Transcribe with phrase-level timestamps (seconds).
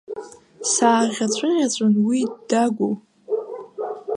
[0.73, 2.93] Сааӷьаҵәыӷьаҵәын, уи ддагәоу.